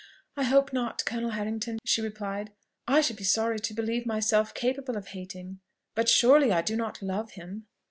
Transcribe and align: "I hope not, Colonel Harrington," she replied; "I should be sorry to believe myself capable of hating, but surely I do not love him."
"I 0.35 0.45
hope 0.45 0.73
not, 0.73 1.05
Colonel 1.05 1.29
Harrington," 1.29 1.77
she 1.85 2.01
replied; 2.01 2.51
"I 2.87 3.01
should 3.01 3.17
be 3.17 3.23
sorry 3.23 3.59
to 3.59 3.73
believe 3.75 4.07
myself 4.07 4.51
capable 4.55 4.97
of 4.97 5.09
hating, 5.09 5.59
but 5.93 6.09
surely 6.09 6.51
I 6.51 6.63
do 6.63 6.75
not 6.75 7.03
love 7.03 7.33
him." 7.33 7.67